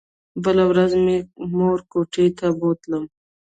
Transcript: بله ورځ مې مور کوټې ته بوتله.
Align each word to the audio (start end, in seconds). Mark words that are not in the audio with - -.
بله 0.43 0.63
ورځ 0.71 0.91
مې 1.03 1.17
مور 1.57 1.79
کوټې 1.91 2.25
ته 2.37 2.47
بوتله. 2.59 2.99